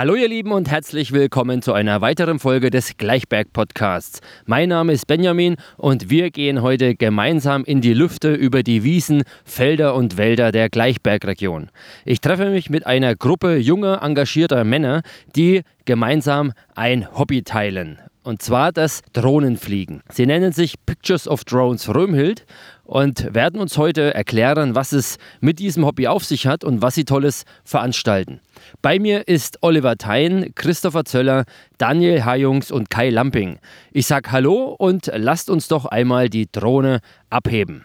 [0.00, 4.22] Hallo ihr Lieben und herzlich willkommen zu einer weiteren Folge des Gleichberg Podcasts.
[4.46, 9.24] Mein Name ist Benjamin und wir gehen heute gemeinsam in die Lüfte über die Wiesen,
[9.44, 11.68] Felder und Wälder der Gleichbergregion.
[12.06, 15.02] Ich treffe mich mit einer Gruppe junger, engagierter Männer,
[15.36, 17.98] die gemeinsam ein Hobby teilen.
[18.22, 20.02] Und zwar das Drohnenfliegen.
[20.10, 22.46] Sie nennen sich Pictures of Drones Römhild
[22.90, 26.96] und werden uns heute erklären, was es mit diesem Hobby auf sich hat und was
[26.96, 28.40] sie Tolles veranstalten.
[28.82, 31.44] Bei mir ist Oliver Thein, Christopher Zöller,
[31.78, 33.60] Daniel Hajungs und Kai Lamping.
[33.92, 36.98] Ich sage Hallo und lasst uns doch einmal die Drohne
[37.30, 37.84] abheben.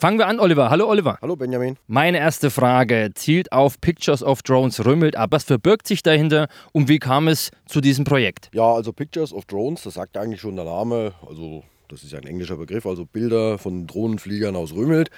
[0.00, 0.70] Fangen wir an, Oliver.
[0.70, 1.18] Hallo, Oliver.
[1.20, 1.76] Hallo, Benjamin.
[1.86, 5.28] Meine erste Frage zielt auf Pictures of Drones Rümmelt ab.
[5.32, 8.48] Was verbirgt sich dahinter und wie kam es zu diesem Projekt?
[8.54, 11.12] Ja, also Pictures of Drones, das sagt eigentlich schon der Name.
[11.28, 15.10] Also, das ist ja ein englischer Begriff, also Bilder von Drohnenfliegern aus Rümmelt.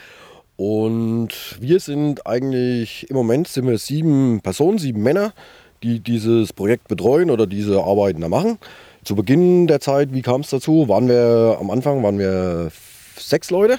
[0.56, 1.28] Und
[1.60, 5.32] wir sind eigentlich, im Moment sind wir sieben Personen, sieben Männer,
[5.84, 8.58] die dieses Projekt betreuen oder diese Arbeiten da machen.
[9.04, 10.88] Zu Beginn der Zeit, wie kam es dazu?
[10.88, 12.72] Waren wir am Anfang waren wir
[13.18, 13.78] sechs Leute.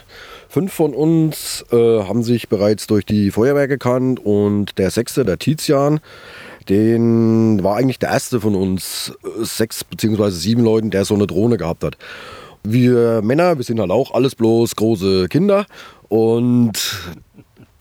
[0.49, 5.39] Fünf von uns äh, haben sich bereits durch die Feuerwehr gekannt und der sechste, der
[5.39, 5.99] Tizian,
[6.69, 10.29] den war eigentlich der erste von uns äh, sechs bzw.
[10.29, 11.97] sieben Leuten, der so eine Drohne gehabt hat.
[12.63, 15.65] Wir Männer, wir sind halt auch alles bloß große Kinder
[16.07, 16.73] und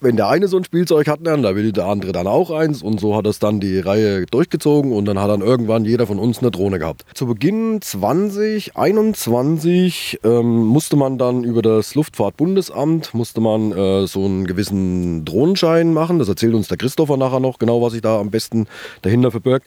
[0.03, 2.83] wenn der eine so ein Spielzeug hat, dann da will der andere dann auch eins
[2.83, 6.19] und so hat es dann die Reihe durchgezogen und dann hat dann irgendwann jeder von
[6.19, 7.05] uns eine Drohne gehabt.
[7.14, 14.47] Zu Beginn 2021 ähm, musste man dann über das Luftfahrtbundesamt musste man äh, so einen
[14.47, 16.19] gewissen Drohnenschein machen.
[16.19, 18.66] Das erzählt uns der Christopher nachher noch genau, was sich da am besten
[19.03, 19.66] dahinter verbirgt.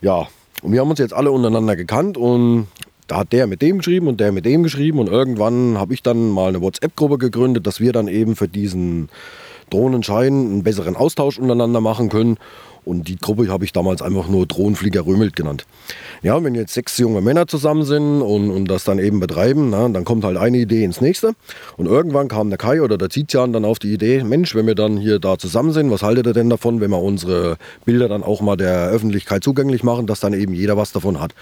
[0.00, 0.28] Ja,
[0.62, 2.68] und wir haben uns jetzt alle untereinander gekannt und
[3.08, 6.02] da hat der mit dem geschrieben und der mit dem geschrieben und irgendwann habe ich
[6.02, 9.08] dann mal eine WhatsApp-Gruppe gegründet, dass wir dann eben für diesen
[9.72, 12.38] Drohnenschein einen besseren Austausch untereinander machen können.
[12.84, 15.66] Und die Gruppe habe ich damals einfach nur Drohnenflieger Römelt genannt.
[16.22, 19.88] Ja, wenn jetzt sechs junge Männer zusammen sind und, und das dann eben betreiben, na,
[19.88, 21.34] dann kommt halt eine Idee ins nächste.
[21.76, 24.74] Und irgendwann kam der Kai oder der Tizian dann auf die Idee, Mensch, wenn wir
[24.74, 28.24] dann hier da zusammen sind, was haltet ihr denn davon, wenn wir unsere Bilder dann
[28.24, 31.34] auch mal der Öffentlichkeit zugänglich machen, dass dann eben jeder was davon hat.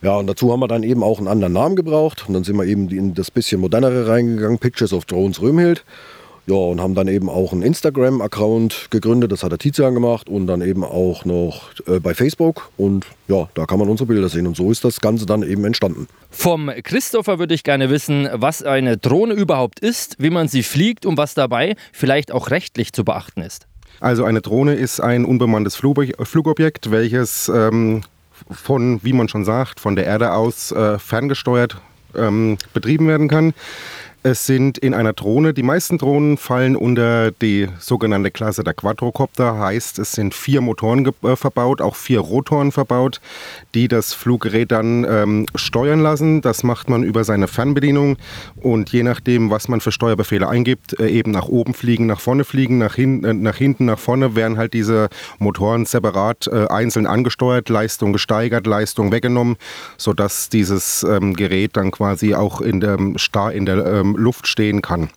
[0.00, 2.24] Ja, und dazu haben wir dann eben auch einen anderen Namen gebraucht.
[2.26, 5.84] Und dann sind wir eben in das bisschen modernere reingegangen, Pictures of Drones Römhild.
[6.46, 10.46] Ja, und haben dann eben auch einen Instagram-Account gegründet, das hat der Tizian gemacht und
[10.46, 14.46] dann eben auch noch äh, bei Facebook und ja, da kann man unsere Bilder sehen
[14.46, 16.06] und so ist das Ganze dann eben entstanden.
[16.30, 21.06] Vom Christopher würde ich gerne wissen, was eine Drohne überhaupt ist, wie man sie fliegt
[21.06, 23.66] und was dabei vielleicht auch rechtlich zu beachten ist.
[24.00, 28.02] Also eine Drohne ist ein unbemanntes Flugobjekt, welches ähm,
[28.50, 31.78] von, wie man schon sagt, von der Erde aus äh, ferngesteuert
[32.14, 33.54] ähm, betrieben werden kann.
[34.26, 39.58] Es sind in einer Drohne, die meisten Drohnen fallen unter die sogenannte Klasse der Quadrocopter,
[39.58, 43.20] heißt es sind vier Motoren äh, verbaut, auch vier Rotoren verbaut,
[43.74, 46.40] die das Fluggerät dann ähm, steuern lassen.
[46.40, 48.16] Das macht man über seine Fernbedienung
[48.56, 52.44] und je nachdem, was man für Steuerbefehle eingibt, äh, eben nach oben fliegen, nach vorne
[52.44, 57.06] fliegen, nach, hin, äh, nach hinten, nach vorne, werden halt diese Motoren separat äh, einzeln
[57.06, 59.56] angesteuert, Leistung gesteigert, Leistung weggenommen,
[59.98, 62.96] sodass dieses ähm, Gerät dann quasi auch in der,
[63.52, 65.10] in der ähm, Luft stehen kann.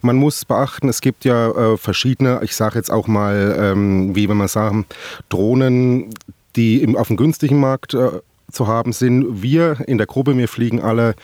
[0.00, 4.28] Man muss beachten, es gibt ja äh, verschiedene, ich sage jetzt auch mal, ähm, wie
[4.28, 4.86] wenn man sagen,
[5.28, 6.10] Drohnen,
[6.56, 8.20] die im, auf dem günstigen Markt äh,
[8.50, 9.42] zu haben sind.
[9.42, 11.14] Wir in der Gruppe, wir fliegen alle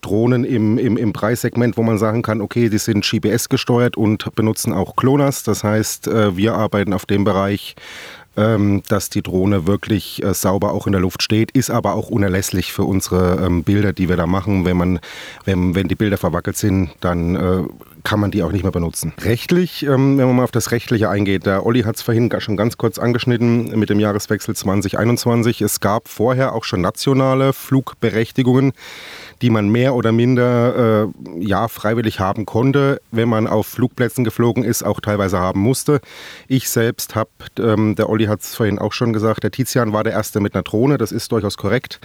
[0.00, 4.34] Drohnen im, im, im Preissegment, wo man sagen kann, okay, die sind GPS gesteuert und
[4.34, 5.42] benutzen auch Clonas.
[5.42, 7.74] Das heißt, äh, wir arbeiten auf dem Bereich
[8.36, 12.08] ähm, dass die Drohne wirklich äh, sauber auch in der Luft steht, ist aber auch
[12.08, 14.64] unerlässlich für unsere ähm, Bilder, die wir da machen.
[14.64, 15.00] Wenn, man,
[15.44, 17.62] wenn, wenn die Bilder verwackelt sind, dann äh,
[18.04, 19.12] kann man die auch nicht mehr benutzen.
[19.22, 22.56] Rechtlich, ähm, wenn man mal auf das Rechtliche eingeht, der Olli hat es vorhin schon
[22.56, 25.62] ganz kurz angeschnitten mit dem Jahreswechsel 2021.
[25.62, 28.72] Es gab vorher auch schon nationale Flugberechtigungen
[29.42, 34.64] die man mehr oder minder äh, ja, freiwillig haben konnte, wenn man auf Flugplätzen geflogen
[34.64, 36.00] ist, auch teilweise haben musste.
[36.48, 40.04] Ich selbst habe, ähm, der Olli hat es vorhin auch schon gesagt, der Tizian war
[40.04, 42.00] der Erste mit einer Drohne, das ist durchaus korrekt.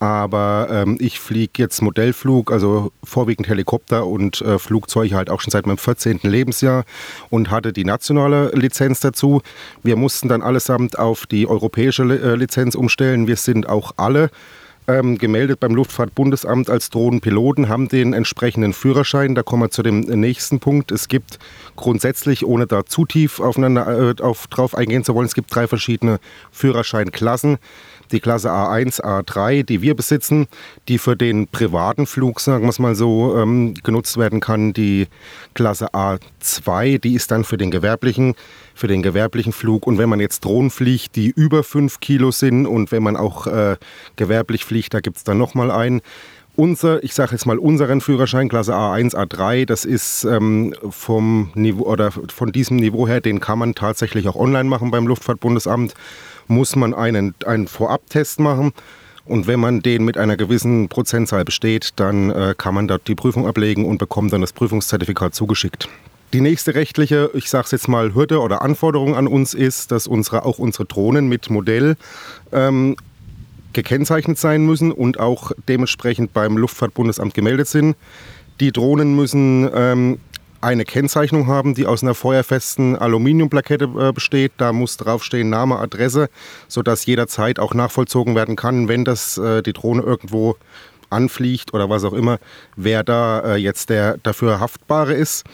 [0.00, 5.50] Aber ähm, ich fliege jetzt Modellflug, also vorwiegend Helikopter und äh, Flugzeuge halt auch schon
[5.50, 6.20] seit meinem 14.
[6.22, 6.84] Lebensjahr
[7.28, 9.42] und hatte die nationale Lizenz dazu.
[9.82, 13.26] Wir mussten dann allesamt auf die europäische äh, Lizenz umstellen.
[13.26, 14.30] Wir sind auch alle
[14.88, 19.34] ähm, gemeldet beim Luftfahrtbundesamt als Drohnenpiloten, haben den entsprechenden Führerschein.
[19.34, 20.90] Da kommen wir zu dem nächsten Punkt.
[20.90, 21.38] Es gibt
[21.76, 25.66] grundsätzlich, ohne da zu tief aufeinander äh, auf, drauf eingehen zu wollen, es gibt drei
[25.66, 26.18] verschiedene
[26.50, 27.58] Führerscheinklassen
[28.12, 30.46] die Klasse A1, A3, die wir besitzen,
[30.88, 34.72] die für den privaten Flug, sagen wir es mal so, ähm, genutzt werden kann.
[34.72, 35.08] Die
[35.54, 38.34] Klasse A2, die ist dann für den gewerblichen,
[38.74, 39.86] für den gewerblichen Flug.
[39.86, 43.46] Und wenn man jetzt Drohnen fliegt, die über 5 Kilo sind und wenn man auch
[43.46, 43.76] äh,
[44.16, 46.00] gewerblich fliegt, da gibt es dann nochmal einen
[46.56, 51.84] unser, ich sage jetzt mal unseren Führerschein Klasse A1, A3, das ist ähm, vom Niveau
[51.84, 55.94] oder von diesem Niveau her, den kann man tatsächlich auch online machen beim Luftfahrtbundesamt
[56.50, 58.72] muss man einen, einen Vorabtest machen.
[59.24, 63.14] Und wenn man den mit einer gewissen Prozentzahl besteht, dann äh, kann man dort die
[63.14, 65.88] Prüfung ablegen und bekommt dann das Prüfungszertifikat zugeschickt.
[66.32, 70.06] Die nächste rechtliche, ich sage es jetzt mal, Hürde oder Anforderung an uns ist, dass
[70.06, 71.96] unsere, auch unsere Drohnen mit Modell
[72.52, 72.96] ähm,
[73.72, 77.96] gekennzeichnet sein müssen und auch dementsprechend beim Luftfahrtbundesamt gemeldet sind.
[78.60, 80.18] Die Drohnen müssen ähm,
[80.60, 84.52] eine Kennzeichnung haben, die aus einer feuerfesten Aluminiumplakette äh, besteht.
[84.58, 86.28] Da muss draufstehen Name, Adresse,
[86.68, 90.56] sodass jederzeit auch nachvollzogen werden kann, wenn das äh, die Drohne irgendwo
[91.08, 92.38] anfliegt oder was auch immer,
[92.76, 95.44] wer da äh, jetzt der dafür Haftbare ist.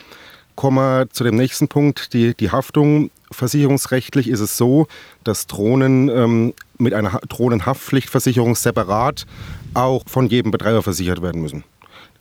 [0.54, 3.10] Kommen wir zu dem nächsten Punkt, die, die Haftung.
[3.30, 4.86] Versicherungsrechtlich ist es so,
[5.24, 9.26] dass Drohnen ähm, mit einer Drohnenhaftpflichtversicherung separat
[9.74, 11.64] auch von jedem Betreiber versichert werden müssen.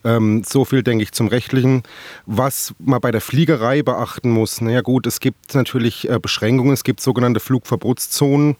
[0.05, 1.83] Ähm, so viel, denke ich, zum Rechtlichen.
[2.27, 6.83] Was man bei der Fliegerei beachten muss, naja gut, es gibt natürlich äh, Beschränkungen, es
[6.83, 8.55] gibt sogenannte Flugverbotszonen,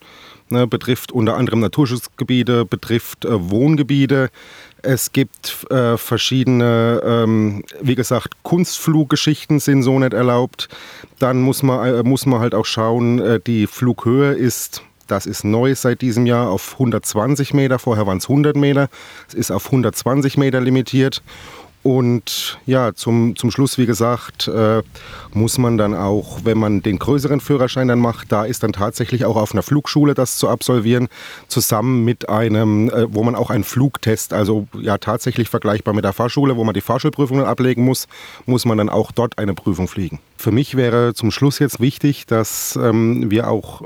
[0.48, 4.30] ne, betrifft unter anderem Naturschutzgebiete, betrifft äh, Wohngebiete.
[4.82, 10.68] Es gibt äh, verschiedene, ähm, wie gesagt, Kunstfluggeschichten sind so nicht erlaubt.
[11.20, 15.44] Dann muss man, äh, muss man halt auch schauen, äh, die Flughöhe ist das ist
[15.44, 17.78] neu seit diesem Jahr auf 120 Meter.
[17.78, 18.88] Vorher waren es 100 Meter.
[19.28, 21.22] Es ist auf 120 Meter limitiert.
[21.86, 24.82] Und ja, zum, zum Schluss, wie gesagt, äh,
[25.32, 29.24] muss man dann auch, wenn man den größeren Führerschein dann macht, da ist dann tatsächlich
[29.24, 31.06] auch auf einer Flugschule das zu absolvieren,
[31.46, 36.12] zusammen mit einem, äh, wo man auch einen Flugtest, also ja tatsächlich vergleichbar mit der
[36.12, 38.08] Fahrschule, wo man die Fahrschulprüfungen ablegen muss,
[38.46, 40.18] muss man dann auch dort eine Prüfung fliegen.
[40.36, 43.82] Für mich wäre zum Schluss jetzt wichtig, dass ähm, wir auch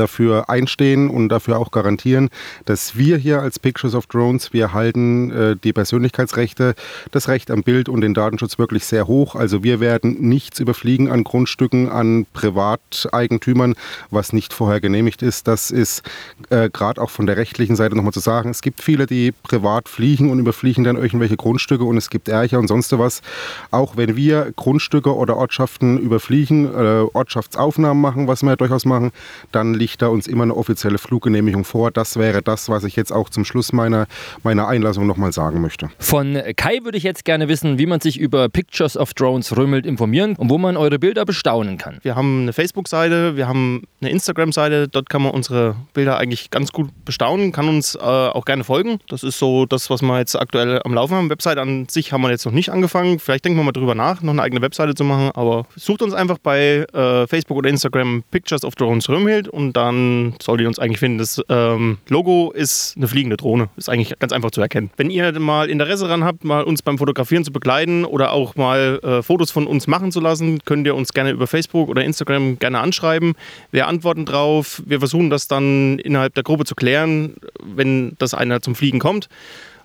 [0.00, 2.30] dafür einstehen und dafür auch garantieren,
[2.64, 6.74] dass wir hier als Pictures of Drones, wir halten äh, die Persönlichkeitsrechte,
[7.10, 9.34] das Recht am Bild und den Datenschutz wirklich sehr hoch.
[9.34, 13.74] Also wir werden nichts überfliegen an Grundstücken, an Privateigentümern,
[14.10, 15.46] was nicht vorher genehmigt ist.
[15.46, 16.02] Das ist
[16.48, 18.50] äh, gerade auch von der rechtlichen Seite nochmal zu sagen.
[18.50, 22.58] Es gibt viele, die privat fliegen und überfliegen dann irgendwelche Grundstücke und es gibt Ärcher
[22.58, 23.22] und sonst was.
[23.70, 29.12] Auch wenn wir Grundstücke oder Ortschaften überfliegen, äh, Ortschaftsaufnahmen machen, was wir ja durchaus machen,
[29.52, 31.90] dann liegt da uns immer eine offizielle Fluggenehmigung vor.
[31.90, 34.06] Das wäre das, was ich jetzt auch zum Schluss meiner,
[34.42, 35.90] meiner Einlassung nochmal sagen möchte.
[35.98, 39.86] Von Kai würde ich jetzt gerne wissen, wie man sich über Pictures of Drones Römelt
[39.86, 41.98] informieren und wo man eure Bilder bestaunen kann.
[42.02, 46.72] Wir haben eine Facebook-Seite, wir haben eine Instagram-Seite, dort kann man unsere Bilder eigentlich ganz
[46.72, 48.98] gut bestaunen, kann uns äh, auch gerne folgen.
[49.08, 51.30] Das ist so das, was wir jetzt aktuell am Laufen haben.
[51.30, 53.18] Website an sich haben wir jetzt noch nicht angefangen.
[53.18, 56.14] Vielleicht denken wir mal drüber nach, noch eine eigene Webseite zu machen, aber sucht uns
[56.14, 60.78] einfach bei äh, Facebook oder Instagram Pictures of Drones Römhild und dann solltet ihr uns
[60.78, 61.18] eigentlich finden.
[61.18, 63.70] Das ähm, Logo ist eine fliegende Drohne.
[63.76, 64.90] Ist eigentlich ganz einfach zu erkennen.
[64.98, 69.00] Wenn ihr mal Interesse daran habt, mal uns beim Fotografieren zu begleiten oder auch mal
[69.02, 72.58] äh, Fotos von uns machen zu lassen, könnt ihr uns gerne über Facebook oder Instagram
[72.58, 73.34] gerne anschreiben.
[73.70, 74.82] Wir antworten drauf.
[74.84, 79.28] Wir versuchen das dann innerhalb der Gruppe zu klären, wenn das einer zum Fliegen kommt.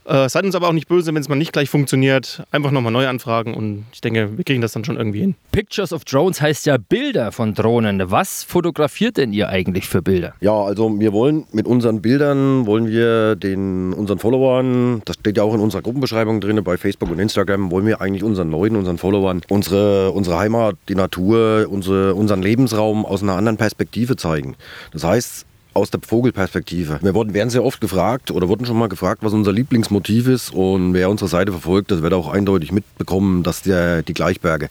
[0.06, 2.44] Äh, seid uns aber auch nicht böse, wenn es mal nicht gleich funktioniert.
[2.52, 5.36] Einfach nochmal neu anfragen und ich denke, wir kriegen das dann schon irgendwie hin.
[5.52, 8.12] Pictures of Drones heißt ja Bilder von Drohnen.
[8.12, 10.34] Was fotografiert denn ihr eigentlich für Bilder?
[10.42, 15.44] Ja, also wir wollen mit unseren Bildern, wollen wir den unseren Followern, das steht ja
[15.44, 18.98] auch in unserer Gruppenbeschreibung drin, bei Facebook und Instagram, wollen wir eigentlich unseren Leuten, unseren
[18.98, 24.56] Followern, unsere, unsere Heimat, die Natur, unsere, unseren Lebensraum aus einer anderen Perspektive zeigen.
[24.92, 27.00] Das heißt, aus der Vogelperspektive.
[27.02, 30.54] Wir wurden, werden sehr oft gefragt oder wurden schon mal gefragt, was unser Lieblingsmotiv ist.
[30.54, 34.70] Und wer unsere Seite verfolgt, das wird auch eindeutig mitbekommen, dass der, die Gleichberge,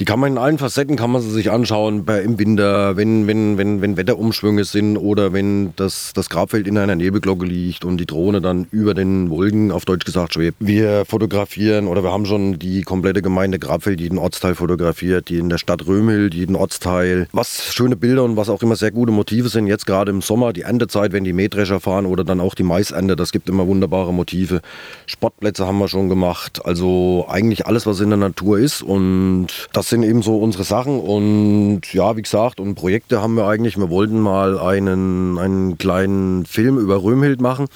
[0.00, 3.28] die kann man in allen Facetten, kann man sie sich anschauen, bei, im Winter, wenn,
[3.28, 7.98] wenn, wenn, wenn Wetterumschwünge sind oder wenn das, das Grabfeld in einer Nebelglocke liegt und
[7.98, 10.56] die Drohne dann über den Wolken, auf Deutsch gesagt, schwebt.
[10.58, 15.48] Wir fotografieren oder wir haben schon die komplette Gemeinde Grabfeld, jeden Ortsteil fotografiert, die in
[15.48, 17.28] der Stadt Römhild, jeden Ortsteil.
[17.30, 20.31] Was schöne Bilder und was auch immer sehr gute Motive sind, jetzt gerade im Sommer
[20.32, 23.66] Sommer, die Erntezeit, wenn die Mähdrescher fahren oder dann auch die Maisernte, das gibt immer
[23.66, 24.62] wunderbare Motive.
[25.04, 29.90] Sportplätze haben wir schon gemacht, also eigentlich alles, was in der Natur ist und das
[29.90, 33.90] sind eben so unsere Sachen und ja, wie gesagt, und Projekte haben wir eigentlich, wir
[33.90, 37.66] wollten mal einen, einen kleinen Film über Römhild machen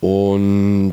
[0.00, 0.92] Und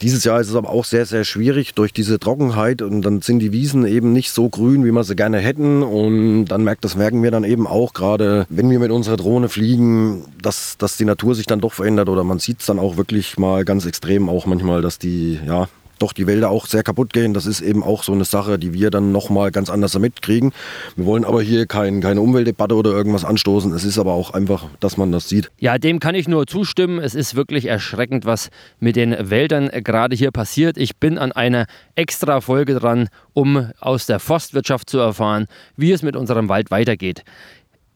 [0.00, 3.40] dieses Jahr ist es aber auch sehr, sehr schwierig durch diese Trockenheit und dann sind
[3.40, 5.82] die Wiesen eben nicht so grün, wie wir sie gerne hätten.
[5.82, 9.48] Und dann merkt, das merken wir dann eben auch gerade, wenn wir mit unserer Drohne
[9.48, 12.96] fliegen, dass, dass die Natur sich dann doch verändert oder man sieht es dann auch
[12.96, 17.12] wirklich mal ganz extrem auch manchmal, dass die, ja, doch die Wälder auch sehr kaputt
[17.12, 17.34] gehen.
[17.34, 20.52] Das ist eben auch so eine Sache, die wir dann nochmal ganz anders mitkriegen.
[20.96, 23.72] Wir wollen aber hier kein, keine Umweltdebatte oder irgendwas anstoßen.
[23.72, 25.50] Es ist aber auch einfach, dass man das sieht.
[25.58, 26.98] Ja, dem kann ich nur zustimmen.
[26.98, 28.50] Es ist wirklich erschreckend, was
[28.80, 30.78] mit den Wäldern gerade hier passiert.
[30.78, 36.02] Ich bin an einer extra Folge dran, um aus der Forstwirtschaft zu erfahren, wie es
[36.02, 37.24] mit unserem Wald weitergeht.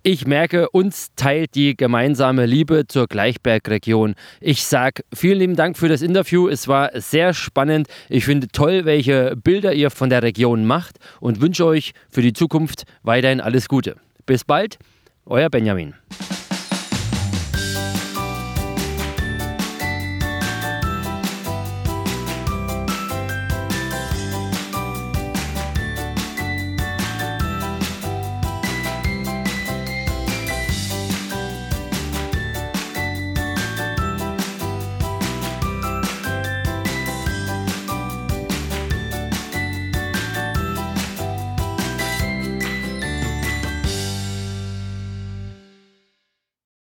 [0.05, 4.17] Ich merke, uns teilt die gemeinsame Liebe zur Gleichbergregion.
[4.41, 6.49] Ich sage vielen lieben Dank für das Interview.
[6.49, 7.87] Es war sehr spannend.
[8.09, 12.33] Ich finde toll, welche Bilder ihr von der Region macht und wünsche euch für die
[12.33, 13.95] Zukunft weiterhin alles Gute.
[14.27, 14.81] Bis bald,
[15.25, 15.95] euer Benjamin.